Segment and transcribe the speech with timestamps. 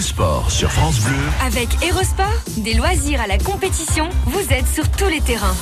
[0.00, 1.16] sport sur France Bleu.
[1.46, 2.26] Avec Erosport,
[2.58, 5.54] des loisirs à la compétition, vous êtes sur tous les terrains.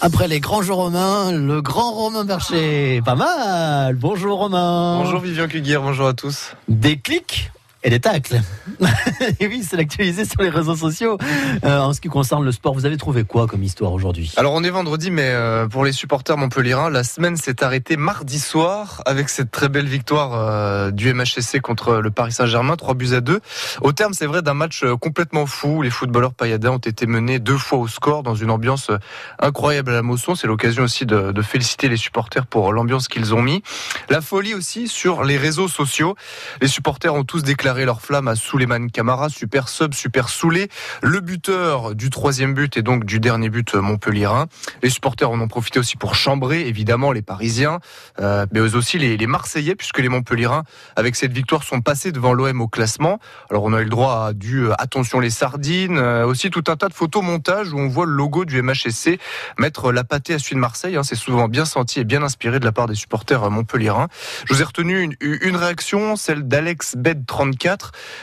[0.00, 3.02] Après les grands jeux romains, le grand Romain Bercher.
[3.04, 3.96] Pas mal.
[3.96, 4.98] Bonjour Romain.
[5.02, 6.54] Bonjour Vivian Cuguière, bonjour à tous.
[6.68, 7.50] Des clics
[7.82, 8.40] et des tacles.
[9.40, 11.16] et oui, c'est l'actualisé sur les réseaux sociaux.
[11.64, 14.32] Euh, en ce qui concerne le sport, vous avez trouvé quoi comme histoire aujourd'hui?
[14.36, 18.38] Alors on est vendredi, mais euh, pour les supporters montpelliérains, la semaine s'est arrêtée mardi
[18.38, 23.14] soir avec cette très belle victoire euh, du MHSC contre le Paris Saint-Germain, 3 buts
[23.14, 23.40] à 2.
[23.80, 25.80] Au terme, c'est vrai, d'un match complètement fou.
[25.80, 28.90] Les footballeurs payadins ont été menés deux fois au score dans une ambiance
[29.38, 30.34] incroyable à la Mosson.
[30.34, 33.62] C'est l'occasion aussi de, de féliciter les supporters pour l'ambiance qu'ils ont mis.
[34.10, 36.14] La folie aussi sur les réseaux sociaux.
[36.60, 40.68] Les supporters ont tous déclaré leur flamme à Souleymane Camara, super sub, super saoulé,
[41.02, 44.46] le buteur du troisième but et donc du dernier but montpelliérain.
[44.82, 47.80] Les supporters en ont profité aussi pour chambrer, évidemment, les Parisiens,
[48.18, 50.64] euh, mais aussi les, Marseillais, puisque les Montpelliérains,
[50.96, 53.18] avec cette victoire, sont passés devant l'OM au classement.
[53.50, 56.64] Alors on a eu le droit à du euh, attention les sardines, euh, aussi tout
[56.68, 59.18] un tas de photos montage où on voit le logo du MHSC
[59.58, 60.96] mettre la pâtée à celui de Marseille.
[60.96, 64.08] Hein, C'est souvent bien senti et bien inspiré de la part des supporters euh, montpelliérains.
[64.46, 67.59] Je vous ai retenu une, une réaction, celle d'Alex Bed 34.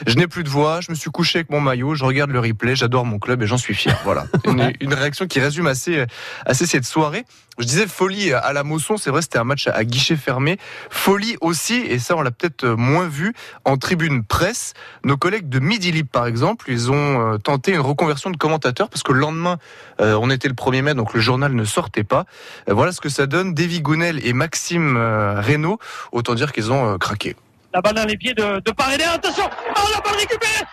[0.05, 2.39] Je n'ai plus de voix, je me suis couché avec mon maillot, je regarde le
[2.39, 3.97] replay, j'adore mon club et j'en suis fier.
[4.03, 6.05] Voilà, une, une réaction qui résume assez,
[6.45, 7.25] assez cette soirée.
[7.59, 10.59] Je disais folie à la Mosson, c'est vrai, c'était un match à guichet fermé.
[10.91, 13.33] Folie aussi, et ça on l'a peut-être moins vu,
[13.65, 14.73] en tribune presse.
[15.03, 18.89] Nos collègues de Midi Libre, par exemple, ils ont euh, tenté une reconversion de commentateur
[18.89, 19.57] parce que le lendemain,
[20.01, 22.25] euh, on était le 1er mai, donc le journal ne sortait pas.
[22.69, 23.55] Euh, voilà ce que ça donne.
[23.55, 25.79] Davy Gounel et Maxime Reynaud,
[26.11, 27.35] autant dire qu'ils ont craqué.
[27.73, 29.01] La balle dans les pieds de, de Paredes.
[29.01, 29.49] Attention.
[29.49, 30.63] Oh, la balle récupérée.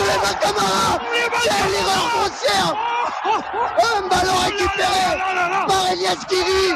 [0.00, 1.00] Souleymane Camara
[1.42, 2.76] Quelle erreur grossière.
[3.96, 5.66] Un ballon récupéré.
[5.66, 6.74] par Elias Kiri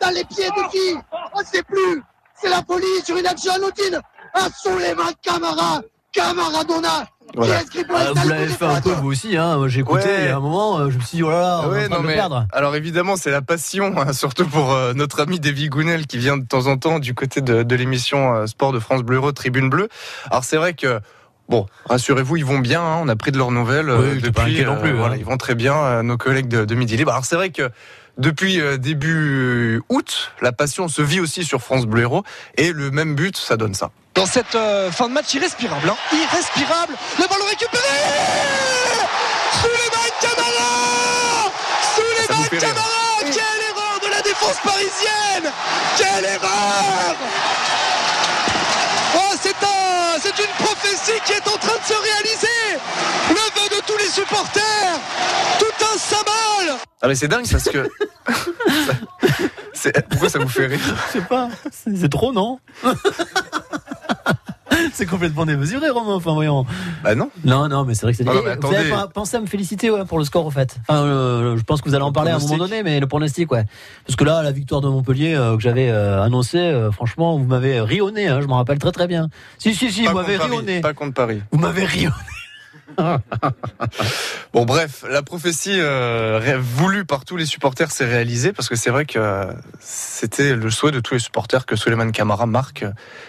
[0.00, 0.96] dans les pieds de qui?
[1.34, 2.02] On ne sait plus.
[2.34, 4.00] C'est la folie sur une action anodine
[4.34, 7.06] Un Souleymane Camara Camaradona
[7.36, 7.60] Voilà.
[7.92, 9.60] Ah, Vous l'avez fait un peu vous aussi, hein.
[9.66, 10.28] J'ai écouté Ouais.
[10.28, 12.14] a un moment, euh, je me suis dit, oh là là, on Ouais, non, mais
[12.14, 12.46] perdre.
[12.52, 16.36] alors évidemment, c'est la passion, hein, surtout pour euh, notre ami Davy Gounel qui vient
[16.36, 19.68] de temps en temps du côté de, de l'émission euh, Sport de France Bleu Tribune
[19.68, 19.88] Bleue.
[20.30, 21.00] Alors c'est vrai que
[21.46, 22.80] Bon, rassurez-vous, ils vont bien.
[22.80, 24.64] hein, on a pris de leurs nouvelles euh, Oui, depuis.
[24.64, 24.94] non plus, hein.
[24.96, 25.74] voilà, ils vont très bien.
[25.76, 27.10] euh, nos collègues de, de Midi Libre.
[27.12, 27.68] Alors c'est vrai que
[28.16, 32.22] depuis début août, la passion se vit aussi sur France Bleu Héros
[32.56, 33.90] et le même but, ça donne ça.
[34.14, 35.88] Dans cette euh, fin de match irrespirable.
[35.88, 35.96] hein.
[36.12, 36.94] Irrespirable.
[37.18, 37.82] Le ballon récupéré
[39.60, 41.50] Souleymane Camara
[41.96, 42.48] Souleymane.
[42.60, 45.50] Camara Quelle erreur de la défense parisienne
[45.96, 47.16] Quelle erreur
[49.16, 52.78] Oh, c'est un, c'est une prophétie qui est en train de se réaliser.
[53.30, 54.98] Le vœu de tous les supporters.
[55.58, 56.76] Tout un symbole.
[57.02, 57.88] Ah mais c'est dingue parce que.
[60.10, 62.58] Pourquoi ça vous fait rire Je sais pas, c'est c'est trop, non?
[64.96, 66.14] C'est complètement démesuré, Romain.
[66.14, 66.64] Enfin, voyons.
[67.02, 67.28] Bah non.
[67.44, 68.28] Non, non, mais c'est vrai que c'est.
[68.28, 70.76] Ah mais vous avez pensé à me féliciter ouais, pour le score, au fait.
[70.86, 73.00] Enfin, euh, je pense que vous allez en Le parler à un moment donné, mais
[73.00, 73.64] le pronostic, ouais.
[74.06, 77.44] Parce que là, la victoire de Montpellier euh, que j'avais euh, annoncée, euh, franchement, vous
[77.44, 78.28] m'avez rionné.
[78.28, 79.30] Hein, je m'en rappelle très très bien.
[79.58, 80.80] Si, si, si, Pas vous m'avez rionné.
[80.80, 81.42] Pas contre Paris.
[81.50, 82.14] Vous m'avez rionné.
[84.54, 88.90] Bon bref, la prophétie euh, voulue par tous les supporters s'est réalisée parce que c'est
[88.90, 92.84] vrai que euh, c'était le souhait de tous les supporters que Suleiman Camara marque.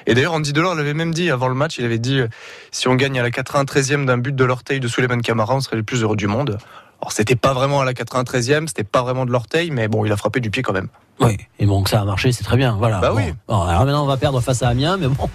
[0.05, 2.27] Et d'ailleurs Andy Delors l'avait même dit avant le match, il avait dit euh,
[2.69, 5.77] si on gagne à la 93e d'un but de l'orteil de Suleiman Camara, on serait
[5.77, 6.59] les plus heureux du monde.
[7.01, 10.11] Alors c'était pas vraiment à la 93e, c'était pas vraiment de l'orteil, mais bon, il
[10.11, 10.89] a frappé du pied quand même.
[11.19, 12.75] Oui, et bon, que ça a marché, c'est très bien.
[12.77, 12.99] Voilà.
[12.99, 13.17] Bah Bon.
[13.17, 13.33] oui.
[13.47, 15.27] Bon, alors maintenant, on va perdre face à Amiens, mais bon.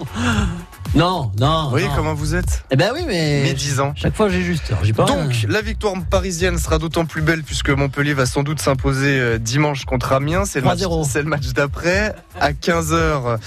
[0.94, 1.64] Non, non.
[1.64, 1.92] Vous voyez non.
[1.94, 3.42] comment vous êtes Eh ben oui, mais.
[3.44, 3.92] Médisant.
[3.94, 4.64] Chaque fois, j'ai juste.
[4.70, 5.04] Alors, j'ai pas.
[5.04, 9.38] Donc, la victoire parisienne sera d'autant plus belle puisque Montpellier va sans doute s'imposer euh,
[9.38, 10.44] dimanche contre Amiens.
[10.44, 11.08] C'est le match, 3-0.
[11.08, 13.38] c'est le match d'après à 15h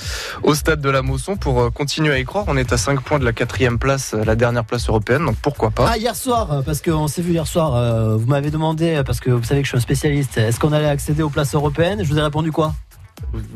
[0.43, 2.45] au stade de la Mosson pour euh, continuer à y croire.
[2.47, 5.35] On est à 5 points de la quatrième place, euh, la dernière place européenne, donc
[5.41, 5.89] pourquoi pas.
[5.91, 9.03] Ah, hier soir, euh, parce qu'on s'est vu hier soir, euh, vous m'avez demandé, euh,
[9.03, 11.53] parce que vous savez que je suis un spécialiste, est-ce qu'on allait accéder aux places
[11.55, 11.99] européennes?
[12.03, 12.73] Je vous ai répondu quoi?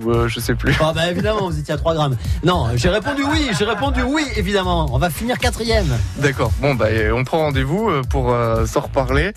[0.07, 0.75] Euh, je sais plus.
[0.79, 2.17] Ah, bah évidemment, vous étiez à 3 grammes.
[2.43, 4.87] Non, j'ai répondu oui, j'ai répondu oui, évidemment.
[4.91, 5.87] On va finir quatrième.
[6.17, 6.51] D'accord.
[6.61, 9.33] Bon, bah, on prend rendez-vous euh, pour euh, s'en reparler.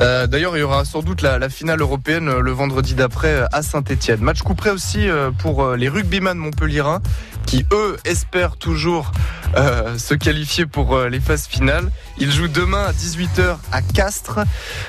[0.00, 3.62] Euh, D'ailleurs, il y aura sans doute la, la finale européenne le vendredi d'après à
[3.62, 4.20] Saint-Etienne.
[4.20, 5.06] Match couperé aussi
[5.38, 7.00] pour les rugbyman montpelliérains
[7.46, 9.12] qui, eux, espèrent toujours
[9.56, 11.90] euh, se qualifier pour euh, les phases finales.
[12.18, 14.40] Ils jouent demain à 18h à Castres.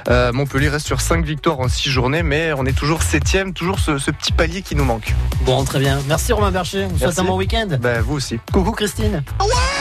[0.09, 3.79] Euh, Montpellier reste sur 5 victoires en 6 journées, mais on est toujours 7 toujours
[3.79, 5.13] ce, ce petit palier qui nous manque.
[5.41, 5.99] Bon, très bien.
[6.07, 6.83] Merci Romain Bercher.
[6.83, 7.19] Vous souhaite Merci.
[7.19, 7.67] un bon week-end.
[7.79, 8.39] Bah, vous aussi.
[8.51, 9.23] Coucou Christine.
[9.39, 9.74] Ouais